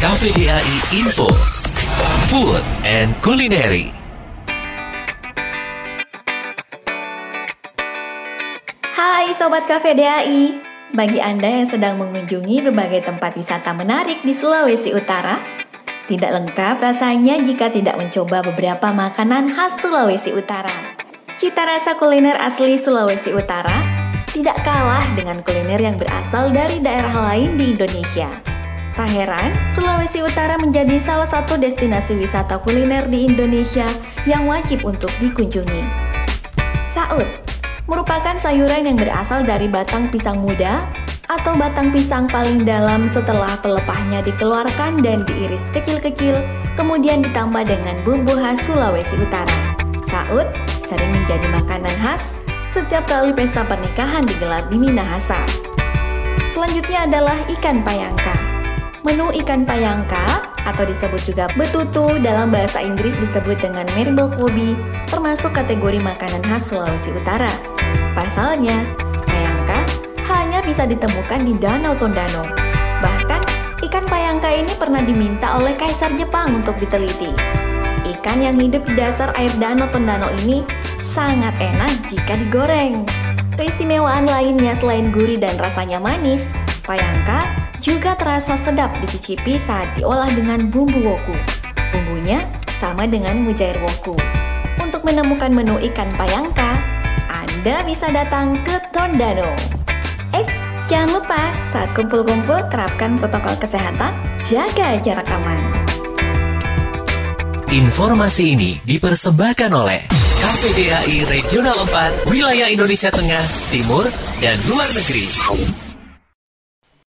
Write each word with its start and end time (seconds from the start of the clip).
KVDAI 0.00 0.96
Info, 0.96 1.28
Food 2.32 2.64
and 2.88 3.12
Culinary. 3.20 3.92
Hai 8.96 9.28
Sobat 9.36 9.68
KVDAI, 9.68 10.56
bagi 10.96 11.20
Anda 11.20 11.52
yang 11.52 11.68
sedang 11.68 12.00
mengunjungi 12.00 12.64
berbagai 12.64 13.12
tempat 13.12 13.36
wisata 13.36 13.76
menarik 13.76 14.24
di 14.24 14.32
Sulawesi 14.32 14.96
Utara, 14.96 15.36
tidak 16.08 16.32
lengkap 16.32 16.80
rasanya 16.80 17.36
jika 17.44 17.68
tidak 17.68 18.00
mencoba 18.00 18.40
beberapa 18.40 18.96
makanan 18.96 19.52
khas 19.52 19.84
Sulawesi 19.84 20.32
Utara. 20.32 20.96
Cita 21.36 21.68
rasa 21.68 22.00
kuliner 22.00 22.40
asli 22.40 22.80
Sulawesi 22.80 23.36
Utara 23.36 23.84
tidak 24.32 24.64
kalah 24.64 25.04
dengan 25.12 25.44
kuliner 25.44 25.76
yang 25.76 26.00
berasal 26.00 26.48
dari 26.48 26.80
daerah 26.80 27.12
lain 27.20 27.60
di 27.60 27.76
Indonesia. 27.76 28.49
Tak 29.00 29.16
heran, 29.16 29.56
Sulawesi 29.72 30.20
Utara 30.20 30.60
menjadi 30.60 31.00
salah 31.00 31.24
satu 31.24 31.56
destinasi 31.56 32.20
wisata 32.20 32.60
kuliner 32.60 33.08
di 33.08 33.32
Indonesia 33.32 33.88
yang 34.28 34.44
wajib 34.44 34.84
untuk 34.84 35.08
dikunjungi. 35.24 35.88
Saud 36.84 37.24
merupakan 37.88 38.36
sayuran 38.36 38.84
yang 38.84 39.00
berasal 39.00 39.40
dari 39.40 39.72
batang 39.72 40.12
pisang 40.12 40.44
muda 40.44 40.84
atau 41.32 41.56
batang 41.56 41.88
pisang 41.88 42.28
paling 42.28 42.68
dalam 42.68 43.08
setelah 43.08 43.56
pelepahnya 43.64 44.20
dikeluarkan 44.20 45.00
dan 45.00 45.24
diiris 45.24 45.72
kecil-kecil, 45.72 46.36
kemudian 46.76 47.24
ditambah 47.24 47.64
dengan 47.64 47.96
bumbu 48.04 48.36
khas 48.36 48.68
Sulawesi 48.68 49.16
Utara. 49.16 49.80
Saud 50.04 50.44
sering 50.68 51.08
menjadi 51.16 51.48
makanan 51.56 51.96
khas 52.04 52.36
setiap 52.68 53.08
kali 53.08 53.32
pesta 53.32 53.64
pernikahan 53.64 54.28
digelar 54.28 54.68
di 54.68 54.76
Minahasa. 54.76 55.40
Selanjutnya 56.52 57.08
adalah 57.08 57.40
ikan 57.48 57.80
payangka. 57.80 58.39
Menu 59.00 59.32
ikan 59.32 59.64
payangka 59.64 60.44
atau 60.68 60.84
disebut 60.84 61.24
juga 61.24 61.48
betutu 61.56 62.20
dalam 62.20 62.52
bahasa 62.52 62.84
Inggris 62.84 63.16
disebut 63.16 63.56
dengan 63.56 63.88
marble 63.96 64.28
kobi 64.36 64.76
termasuk 65.08 65.56
kategori 65.56 65.96
makanan 65.96 66.44
khas 66.44 66.68
Sulawesi 66.68 67.08
Utara. 67.16 67.48
Pasalnya, 68.12 68.76
payangka 69.24 69.78
hanya 70.28 70.60
bisa 70.60 70.84
ditemukan 70.84 71.48
di 71.48 71.56
Danau 71.56 71.96
Tondano. 71.96 72.44
Bahkan, 73.00 73.40
ikan 73.88 74.04
payangka 74.04 74.52
ini 74.52 74.72
pernah 74.76 75.00
diminta 75.00 75.56
oleh 75.56 75.72
Kaisar 75.80 76.12
Jepang 76.20 76.60
untuk 76.60 76.76
diteliti. 76.76 77.32
Ikan 78.04 78.44
yang 78.44 78.60
hidup 78.60 78.84
di 78.84 79.00
dasar 79.00 79.32
air 79.40 79.52
Danau 79.56 79.88
Tondano 79.88 80.28
ini 80.44 80.60
sangat 81.00 81.56
enak 81.56 82.12
jika 82.12 82.36
digoreng. 82.36 83.08
Keistimewaan 83.56 84.28
lainnya 84.28 84.76
selain 84.76 85.08
gurih 85.08 85.40
dan 85.40 85.56
rasanya 85.56 85.96
manis, 85.96 86.52
payangka 86.84 87.59
terasa 88.20 88.52
sedap 88.52 88.92
dicicipi 89.00 89.56
saat 89.56 89.96
diolah 89.96 90.28
dengan 90.36 90.68
bumbu 90.68 91.00
woku. 91.00 91.32
Bumbunya 91.96 92.44
sama 92.68 93.08
dengan 93.08 93.40
mujair 93.40 93.80
woku. 93.80 94.12
Untuk 94.76 95.00
menemukan 95.08 95.48
menu 95.48 95.80
ikan 95.88 96.12
payangka, 96.20 96.76
Anda 97.32 97.80
bisa 97.88 98.12
datang 98.12 98.60
ke 98.60 98.76
Tondano. 98.92 99.48
Eits, 100.36 100.60
jangan 100.84 101.16
lupa 101.16 101.42
saat 101.64 101.96
kumpul-kumpul 101.96 102.60
terapkan 102.68 103.16
protokol 103.16 103.56
kesehatan, 103.56 104.12
jaga 104.44 105.00
jarak 105.00 105.26
aman. 105.32 105.88
Informasi 107.72 108.52
ini 108.52 108.76
dipersembahkan 108.84 109.70
oleh 109.72 110.04
KPDAI 110.44 111.24
Regional 111.24 111.88
4, 111.88 112.28
Wilayah 112.28 112.68
Indonesia 112.68 113.08
Tengah, 113.08 113.44
Timur, 113.72 114.04
dan 114.44 114.60
Luar 114.68 114.88
Negeri. 114.92 115.89